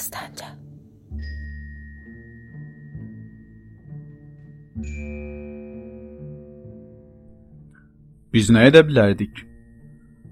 [0.00, 0.46] Dastanca.
[8.32, 9.42] Biz nə edə bilərdik?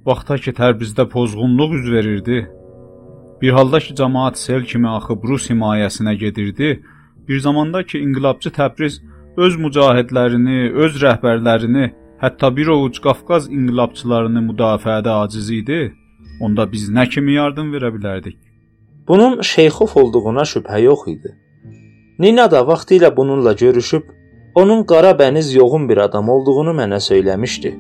[0.09, 2.39] Vaxta ki Təbrizdə pozğunluq üz verirdi,
[3.43, 6.73] bir halda ki cəmaət sel kimi axıb Rus himayəsinə gedirdi,
[7.29, 9.03] bir zamanda ki inqilabçı Təbriz
[9.37, 11.93] öz mücahidlərini, öz rəhbərlərini,
[12.25, 15.83] hətta bir ovuc Qafqaz inqilabçılarını müdafiədə aciz idi,
[16.41, 18.48] onda biz nə kimi yardım verə bilərdik?
[19.09, 21.37] Bunun Şeyxov olduğuna şübhə yox idi.
[22.19, 24.03] Nina da vaxtilə bununla görüşüb,
[24.55, 27.71] onun qara bəniz yoğun bir adam olduğunu mənə söyləmişdi.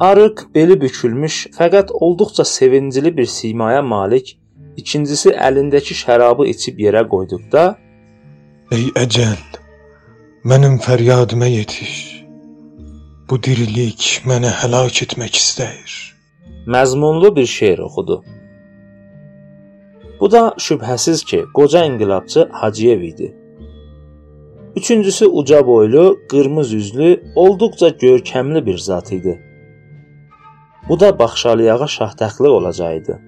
[0.00, 4.38] Arıq, beli bükülmüş, fəqət olduqca sevincli bir simaya malik,
[4.76, 7.62] ikincisi əlindəki şərabı içib yerə qoyduqda,
[8.76, 9.42] "Ey əcəl,
[10.44, 11.94] mənim fəryadıma yetiş.
[13.30, 16.16] Bu dirilik məni həlak etmək istəyir."
[16.66, 18.24] məzmunlu bir şeir oxudu.
[20.20, 23.36] Bu da şübhəsiz ki, qoca inqilabçı Hacıyev idi.
[24.76, 29.42] Üçüncüsü uca boylu, qırmızı üzlü, olduqca görkəmli bir zat idi.
[30.88, 33.20] Bu da Baxşaliyağa şahtəxtli olacaqdı.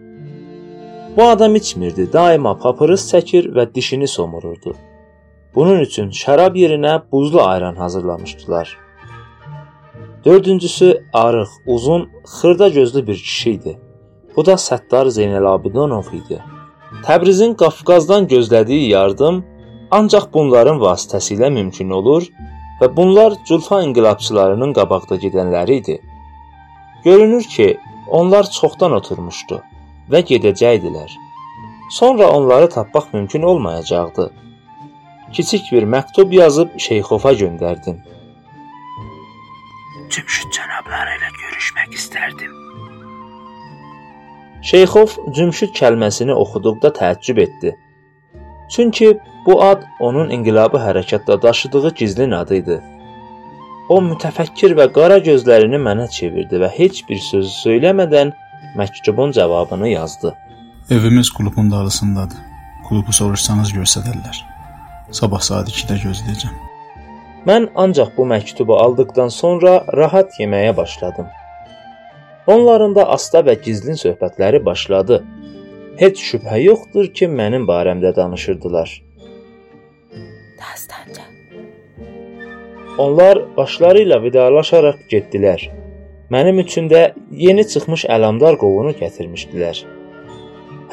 [1.17, 4.75] Bu adam içmirdi, daima papırız çəkir və dişini somururdu.
[5.55, 8.79] Bunun üçün şərab yerinə buzlu ayran hazırlamışdılar.
[10.25, 13.79] Dördüncüsü arıq, uzun, xırda gözlü bir kişi idi.
[14.37, 16.39] Bu da Səttar Zeynəlabidinov idi.
[16.89, 19.43] Təbrizin Qafqazdan gözlədiyi yardım
[19.91, 22.29] ancaq bunların vasitəsilə mümkün olur
[22.81, 25.97] və bunlar Culfa inqilabçılarının qabaqda gedənləri idi.
[27.05, 27.69] Görünür ki,
[28.21, 29.61] onlar çoxdan oturmuşdu
[30.13, 31.11] və gedəcəkdilər.
[31.91, 34.31] Sonra onları tapmaq mümkün olmayacaqdı.
[35.33, 38.01] Kiçik bir məktub yazıb Şeyxova göndərdim.
[40.09, 42.58] Cümşüd cənabları ilə görüşmək istərdim.
[44.63, 47.77] Şeyxov Cümşüd kəlməsini oxuduqda təəccüb etdi.
[48.71, 52.81] Çünki bu ad onun inqilabı hərəkatda daşıdığı gizlin adı idi.
[53.89, 58.35] O mütəfəkkir və qara gözlərini mənə çevirdi və heç bir söz söyləmədən
[58.77, 60.35] məktubun cavabını yazdı.
[60.91, 62.37] Evimiz klubun dağısındadır.
[62.89, 64.43] Klubu soruşsanız göstərərlər.
[65.11, 66.55] Sabah saat 2-də gözləyəcəm.
[67.49, 71.27] Mən ancaq bu məktubu aldıqdan sonra rahat yeməyə başladım.
[72.49, 75.19] Onların da asta və gizlin söhbətləri başladı.
[76.01, 78.95] Heç şübhə yoxdur ki, mənim barəmdə danışırdılar.
[80.61, 81.27] Dastanca.
[82.99, 85.69] Onlar başları ilə vidalaşaraq getdilər.
[86.33, 87.03] Mənim üçün də
[87.45, 89.85] yeni çıxmış əlamdar qovunu gətirmişdilər.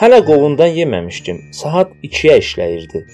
[0.01, 1.41] Hələ qovundan yeməmişdim.
[1.55, 3.05] Saat 2-yə işləyirdi.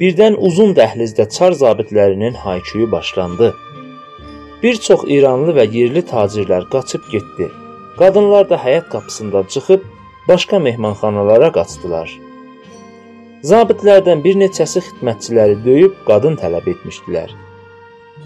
[0.00, 3.52] Birdən uzun dəhlizdə çar zabitlərinin hayküyü başlandı.
[4.62, 7.48] Bir çox İranlı və yerli tacirlər qaçıb getdi.
[7.98, 9.82] Qadınlar da həyət qapısından çıxıb
[10.28, 12.08] başqa mehmanxanalara qaçdılar.
[13.44, 17.34] Zabitlərdən bir neçəsi xidmətçiləri döyüb qadın tələb etmişdilər.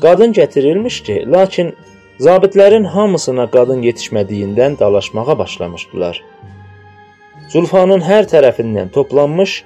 [0.04, 1.72] Qadın gətirilmişdi, lakin
[2.20, 6.22] zabitlərin hamısına qadın yetişmədiyindən dalaşmağa başlamışdılar.
[7.52, 9.62] Zulfanın hər tərəfindən toplanmış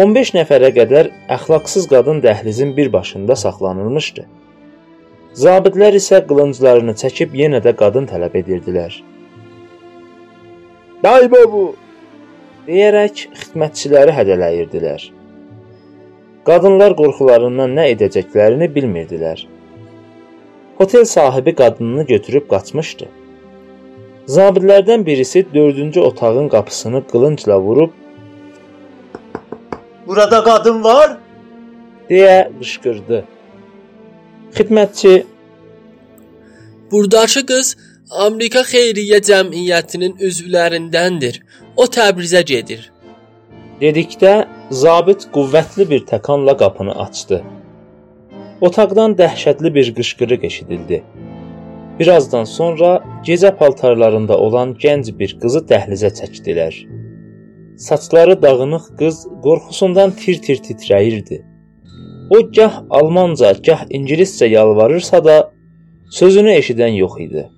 [0.00, 4.24] 15 nəfərə qədər əxlaqsız qadın dəhlizin bir başında saxlanılmışdı.
[5.38, 8.96] Zabitlər isə qılınclarını çəkib yenə də qadın tələb edirdilər.
[11.04, 11.62] "Daybo bu!"
[12.66, 15.06] deyərək xidmətçiləri hədələyirdilər.
[16.44, 19.46] Qadınlar qorxularından nə edəcəklərini bilmirdilər.
[20.78, 23.06] Hotel sahibi qadınını götürüb qaçmışdı.
[24.26, 27.90] Zabitlərdən birisi 4-cü otağın qapısını qılıncla vurub
[30.06, 31.18] Burada qadın var?
[32.10, 33.24] deyə qışqırdı.
[34.54, 35.26] Xidmətçi
[36.90, 37.76] Burdakı qız
[38.10, 41.42] Amerika Xeyriyyə Cəmiyyətinin üzvlərindəndir.
[41.76, 42.90] O Təbrizə gedir.
[43.80, 44.32] dedikdə
[44.70, 47.42] zabit qüvvətli bir təkanla qapını açdı.
[48.60, 51.02] Otaqdan dəhşətli bir qışqırıq eşidildi.
[52.00, 52.90] Birazdan sonra
[53.28, 56.74] gecə paltarlarında olan gənc bir qızı dəhlizə çəkdilər.
[57.86, 59.16] Saçları dağınıq qız
[59.46, 61.40] qorxusundan tir-tir titrəyirdi.
[62.30, 65.36] O gah almanca, gah ingiliscə yalvarırsa da
[66.10, 67.48] sözünü eşidən yox idi.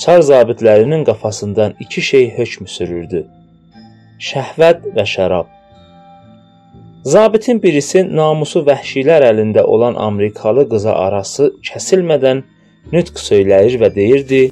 [0.00, 3.24] Çar zabitlərinin qafasından iki şey hökm sürürdü.
[4.28, 5.48] Şəhvət və şərab.
[7.14, 12.44] Zabitin birisi namusu vəhşilər əlində olan Amerikalı qıza arası kəsilmədən
[12.92, 14.42] nutq söyləyir və deyirdi: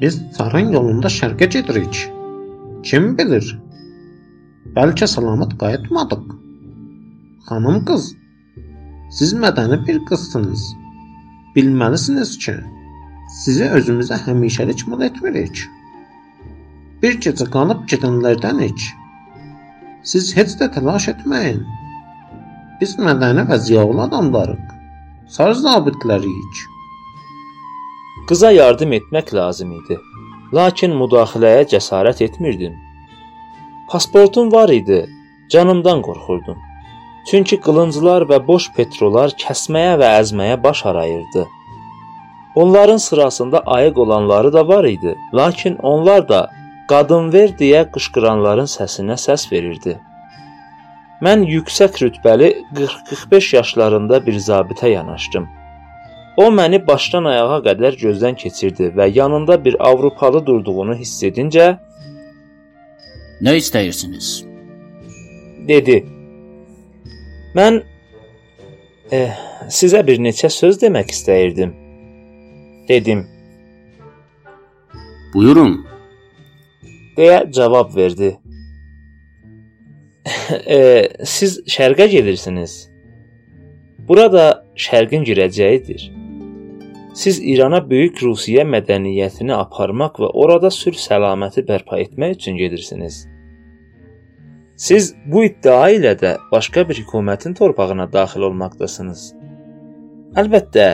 [0.00, 2.04] Biz Saran yolunda şərqə gedirik.
[2.82, 3.56] Kim bilir?
[4.76, 6.31] Bəlkə salamat qayıtmadıq.
[7.48, 8.04] Xanım qız,
[9.18, 10.62] siz mədəni bir qızsınız.
[11.56, 12.54] Bilməlisiniz ki,
[13.42, 15.64] sizi özümüzə həmişəlik mal etmirik.
[17.02, 18.86] Bir gecə qalıb gedənlərdənik.
[20.12, 21.60] Siz heç də təlaş etməyin.
[22.80, 24.64] Biz mədəni və ziyalı adamlarıq.
[25.26, 26.64] Sar zabitləriyik.
[28.30, 29.98] Qıza yardım etmək lazım idi.
[30.54, 32.78] Lakin müdaxiləyə cəsarət etmirdim.
[33.90, 35.08] Pasportum var idi.
[35.50, 36.68] Canımdan qorxurdum.
[37.30, 41.46] Çünki qılınclar və boş petrolar kəsməyə və əzməyə baş arayırdı.
[42.54, 46.50] Onların sırasında ayıq olanları da var idi, lakin onlar da
[46.88, 49.96] qadın ver deyə qışqıranların səsinə səs verirdi.
[51.22, 55.48] Mən yüksək rütbəli 40-45 yaşlarında bir zabitə yanaşdım.
[56.36, 61.76] O məni başdan ayağa qədər gözdən keçirdi və yanında bir Avropalı durduğunu hiss edincə
[63.42, 64.52] Nə istəyirsiniz?
[65.68, 66.06] dedi.
[67.56, 67.82] Mən
[69.12, 69.32] eh,
[69.68, 71.74] sizə bir neçə söz demək istəyirdim.
[72.88, 73.26] Dedim.
[75.34, 75.86] Buyurun.
[77.16, 78.38] deyə cavab verdi.
[80.66, 82.88] e, siz şərqə gedirsiniz.
[84.08, 86.08] Burada şərqin girəcəyidir.
[87.14, 93.26] Siz İrana böyük Rusiya mədəniyyətini aparmaq və orada sülh səlaməti bərpa etmək üçün gedirsiniz.
[94.82, 99.20] Siz bu iddia ilə də başqa bir hökumətin torpağına daxil olmaqdasınız.
[100.42, 100.86] Əlbəttə,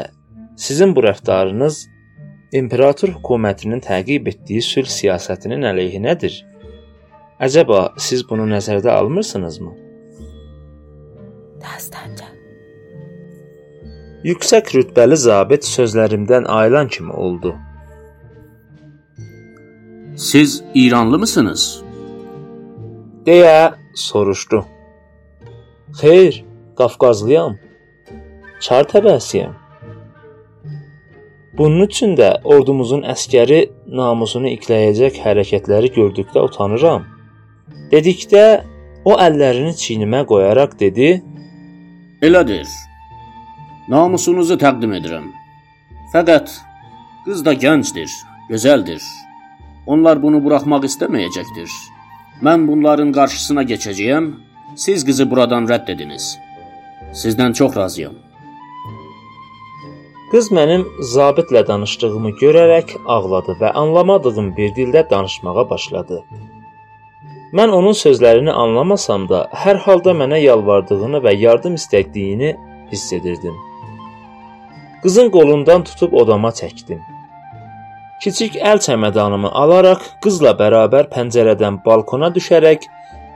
[0.61, 1.79] sizin bu rəftarınız
[2.61, 6.37] imperator hökumətinin təqib etdiyi sülh siyasətinin əleyhinədir.
[7.49, 9.73] Əcəba siz bunu nəzərdə almırsınızmı?
[11.65, 12.29] Dastanca.
[14.29, 17.57] Yüksək rütbəli zabit sözlərimdən ayılan kimi oldu.
[20.17, 21.88] Siz İranlı mısınız?
[23.29, 24.65] Deyə soruşdu.
[26.01, 26.45] Xeyr,
[26.79, 27.57] Qafqazlıyam.
[28.61, 29.53] Çar təbəsiyəm.
[31.59, 33.61] Bunun üçün də ordumuzun əskəri
[34.01, 37.05] namusunu ikləyəcək hərəkətləri gördükdə utanıram.
[37.93, 38.45] Dedikdə
[39.05, 41.11] o əllərini çiynimə qoyaraq dedi:
[42.23, 42.69] Elədir.
[43.93, 45.29] Namusunuzu təqdim edirəm.
[46.15, 46.55] Fəqət
[47.27, 48.11] qız da gəncdir,
[48.49, 49.03] gözəldir.
[49.87, 51.71] Onlar bunu buraxmaq istəməyəcəkdir.
[52.47, 54.27] Mən bunların qarşısına keçəcəyəm.
[54.77, 56.27] Siz qızı buradan rədd ediniz.
[57.23, 58.15] Sizdən çox razıyam.
[60.31, 66.21] Qız mənim zabitlə danışdığımı görərək ağladı və anlamadığım bir dildə danışmağa başladı.
[67.59, 72.55] Mən onun sözlərini anlamasam da, hər halda mənə yalvardığını və yardım istədiyini
[72.93, 73.57] hiss edirdim.
[75.03, 77.01] Qızın qolundan tutub odama çəkdim.
[78.23, 82.89] Kiçik əl çəmədanımı alaraq qızla bərabər pəncərədən balkona düşərək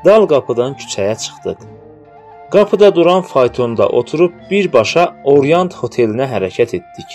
[0.07, 1.61] dal qapıdan küçəyə çıxdıq.
[2.53, 7.15] Qapıda duran faytonda oturub birbaşa Orient otelinə hərəkət etdik.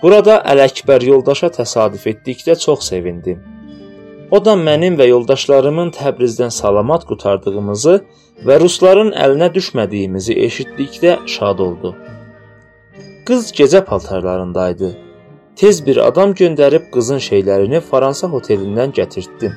[0.00, 3.44] Burada Ələkbər yoldaşa təsadüf etdikdə çox sevindim.
[4.30, 8.00] O da mənim və yoldaşlarımın Təbrizdən salamat qurtardığımızı
[8.48, 11.94] və rusların əlinə düşmədiyimizi eşitdikdə şad oldu.
[13.28, 15.05] Qız gecə paltarlarındaydı.
[15.55, 19.53] Tez bir adam göndərib qızın şeylərini Fransa otelindən gətirtdim.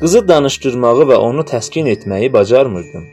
[0.00, 3.08] Qızı danışdırmağı və onu təskin etməyi bacarmırdım.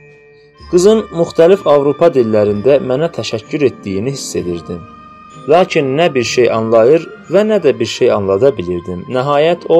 [0.72, 4.81] Qızın müxtəlif Avropa dillərində mənə təşəkkür etdiyini hiss edirdim.
[5.50, 9.06] Lakin nə bir şey anlayır və nə də bir şey anlada bilirdim.
[9.18, 9.80] Nəhayət o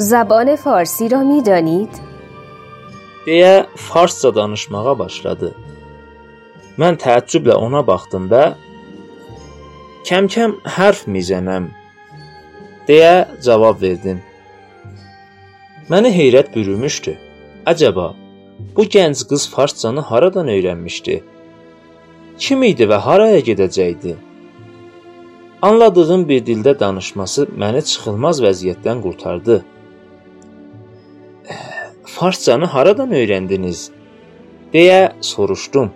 [0.00, 1.92] زبان فارسی را می دانید؟
[3.26, 5.48] deyə farsça danışmağa başladı.
[6.80, 8.44] Mən təəccüblə ona baxdım və
[10.05, 11.71] kəm-kəm hərf mizənəm
[12.87, 13.13] deyə
[13.45, 14.19] cavab verdim.
[15.89, 17.13] Məni heyrət bürümüşdü.
[17.71, 18.07] Əcəba
[18.75, 21.15] bu gənc qız farsçanı haradan öyrənmişdi?
[22.37, 24.15] Kim idi və haraya gedəcəkdi?
[25.69, 29.57] Anladığım bir dildə danışması məni çıxılmaz vəziyyətdən qurtardı.
[32.15, 33.89] Farsçanı haradan öyrəndiniz?
[34.73, 35.89] deyə soruşdum.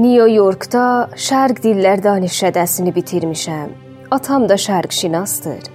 [0.00, 3.72] Nyu-Yorkda Şərq dillər danışədəsini bitirmişəm.
[4.16, 5.66] Atam da şərqşinasdır.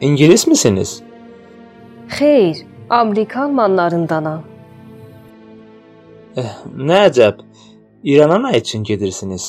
[0.00, 1.02] İngilis misiniz?
[2.08, 2.56] Xeyr,
[2.90, 4.42] Amerikan manlarındanam.
[6.36, 6.56] Eh,
[6.88, 7.44] nə əcəb.
[8.02, 9.46] İrana nə üçün gedirsiniz?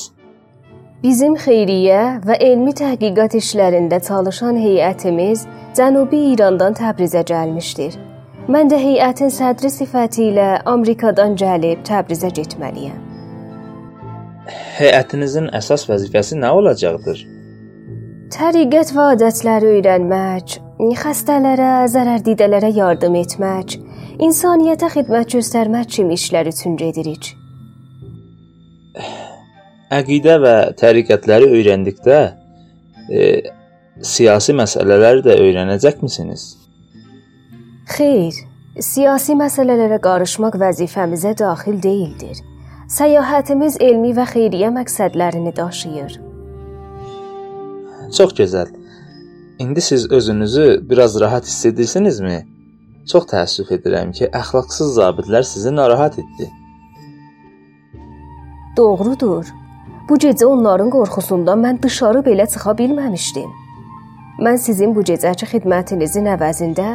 [1.02, 7.98] Bizim xeyriyyə və elmi təhqiqat işlərində çalışan heyətimiz Cənubi İrandan Təbrizə gəlmişdir.
[8.48, 13.09] Mən də heyətin sədri sifəti ilə Amerikadan gəlib Təbrizə getməliyəm.
[14.80, 17.22] Heyətinizin əsas vəzifəsi nə olacaqdır?
[18.30, 20.56] Təriqət və adətləri öyrənmək,
[21.00, 23.76] xəstələrə, zərərdidələrə yardım etmək,
[24.22, 27.32] insaniyyətə xidmət göstərmək kimi işlər üçün gedirik.
[29.90, 32.18] Əqidə və təriqətləri öyrəndikdə
[33.10, 33.24] e,
[34.06, 36.46] siyasi məsələləri də öyrənəcəkmisiniz?
[37.90, 38.38] Xeyr,
[38.78, 42.38] siyasi məsələlərə qarışmaq vəzifəmizə daxil deyildir.
[42.90, 46.14] Səyahətimiz elmi və xeyriyyə məqsədlərini daşıyır.
[48.16, 48.72] Çox gözəl.
[49.62, 52.38] İndi siz özünüzü biraz rahat hiss edirsinizmi?
[53.12, 56.48] Çox təəssüf edirəm ki, əxlaqsız zabitlər sizi narahat etdi.
[58.76, 59.52] Doğrudur.
[60.08, 63.52] Bu gecə onların qorxusundan mən dışarı belə çıxa bilməmişdim.
[64.42, 66.88] Mən sizin bu gecəki xidmətinizin əvəzində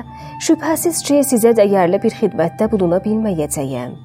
[0.43, 4.04] şübhəsiz ki, sizə dəyərli bir xidmətdə buluna bilməyəcəyəm.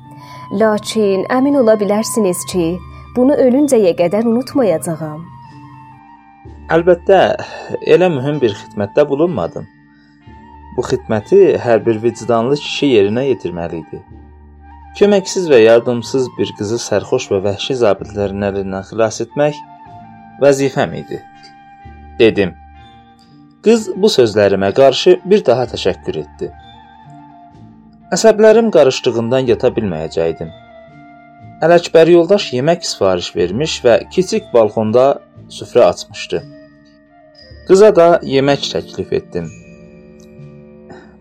[0.51, 2.65] Lakin əmin ola bilərsiniz ki,
[3.15, 5.21] bunu ölüncəyə qədər unutmayacağam.
[6.75, 7.19] Əlbəttə,
[7.95, 9.69] elə mühüm bir xidmətdə bulunmadım.
[10.75, 14.01] Bu xidməti hər bir vicdanlı kişi yerinə yetirməli idi.
[14.99, 19.61] Köməksiz və yardımsız bir qızı sərxoş və vəhşi zabitlərin əlindən xilas etmək
[20.43, 21.21] vəzifəm idi.
[22.19, 22.57] Dedim.
[23.63, 26.51] Qız bu sözlərimə qarşı bir daha təşəkkür etdi.
[28.11, 30.49] Əsəblərim qarışdığından yata bilməyəcəydim.
[31.63, 35.05] Ələkbər yoldaş yemək sifariş vermiş və kiçik balkonda
[35.57, 36.41] süfrə açmışdı.
[37.69, 39.47] Qıza da yemək təklif etdim.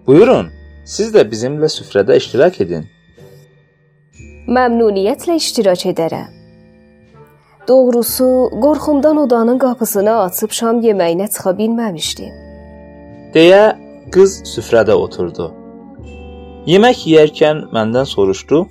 [0.07, 0.49] Buyurun,
[0.95, 2.89] siz də bizimlə süfrədə iştirak edin.
[4.49, 6.33] Məmnuniyyətlə iştirak edərəm.
[7.67, 12.33] Doğrusu, qorxumdan odanın qapısını açıb şam yeməyinə çıxa bilməmişdim.
[13.35, 13.63] deyə
[14.09, 15.58] qız süfrədə oturdu.
[16.69, 18.67] Yemək yeyərkən məndən soruşdu: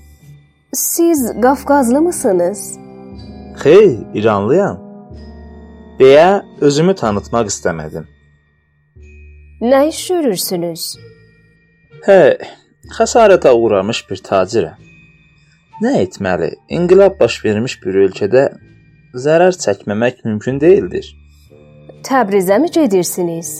[0.72, 2.78] Siz Qafqazlı mısınız?
[3.62, 4.88] "Xeyr, İranlıyam."
[5.98, 8.04] deyə özümü tanıtmaq istəmədim.
[9.70, 10.82] Nə iş görürsünüz?
[12.06, 12.20] Hə,
[12.96, 14.76] xəsarətə uğramış bir tacirəm.
[15.82, 16.52] Nə etməli?
[16.76, 18.44] İnqilab baş vermiş bir ölkədə
[19.24, 21.10] zərər çəkməmək mümkün deyildir.
[22.06, 23.50] Təbrizə mi gedirsiniz?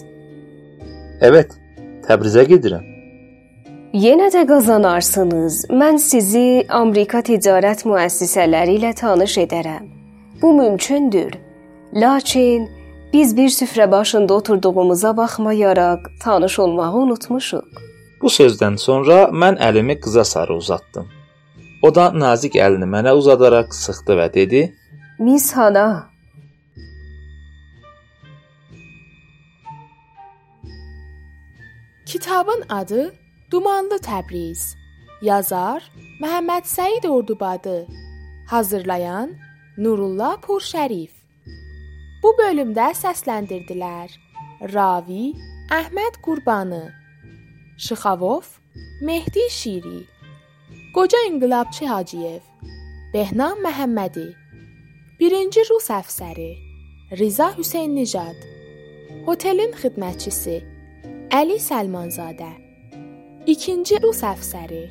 [1.21, 1.59] Evet,
[2.07, 2.98] Təbrizə gedirəm.
[3.99, 5.55] Yenə də qazanarsınız.
[5.75, 9.89] Mən sizi Amerika ticarət müəssisələri ilə tanış edərəm.
[10.43, 11.35] Bu mümkündür.
[11.95, 12.69] Lakin
[13.13, 17.67] biz bir süfrə başında oturduğumuza baxmayaraq tanış olmağı unutmuşuq.
[18.23, 21.11] Bu sözdən sonra mən əlimi qıza sarı uzatdım.
[21.83, 24.75] O da nazik əlini mənə uzadaraq sıxdı və dedi:
[25.19, 26.11] Miss Hana,
[32.07, 33.13] Kitabın adı
[33.51, 34.75] Dumanlı Təbriz.
[35.25, 35.81] Yazar
[36.21, 37.87] Məhəmməd Səid Ordubadı.
[38.47, 39.31] Hazırlayan
[39.79, 41.15] Nurullah Purşərif.
[42.23, 44.13] Bu bölümdə səsləndirdilər:
[44.75, 45.33] Ravi
[45.79, 46.83] Əhməd Qurbanı,
[47.79, 48.45] Şıxavov
[49.01, 50.05] Mehdi Şiri,
[50.95, 52.45] Qoca İnqilabçı Hacıyev,
[53.15, 54.29] Behnam Məhəmmədi,
[55.21, 56.53] Birinci Rus əfsəri
[57.17, 58.49] Riza Hüseyn Nijad,
[59.27, 60.61] Otelin xidmətçisi
[61.33, 62.68] Əli Səlmanzadə,
[63.49, 64.83] İkinci Rus əfsəri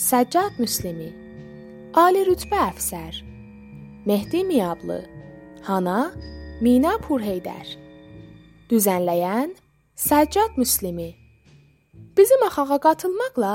[0.00, 1.10] Səccad Müslimi,
[1.92, 3.18] Ali rütbə əfsər
[4.08, 4.96] Mehdi Miyablı,
[5.66, 6.14] Hana
[6.64, 7.74] Mina Purheydər,
[8.72, 9.52] Düzənləyən
[9.92, 11.10] Səccad Müslimi.
[12.16, 13.52] Bizim axağa qatılmaqla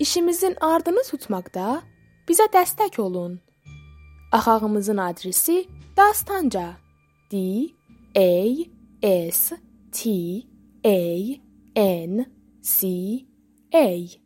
[0.00, 1.82] işimizin ardını tutmaqda
[2.24, 3.36] bizə dəstək olun.
[4.32, 5.66] Axağımızın adresi
[5.96, 6.76] Dastanca.
[7.32, 7.36] D
[8.16, 8.32] A
[9.32, 9.56] S
[9.92, 10.10] T
[10.84, 11.00] A
[11.76, 12.26] N
[12.62, 12.88] C
[13.72, 14.19] A